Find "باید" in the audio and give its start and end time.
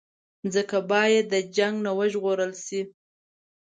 0.91-1.25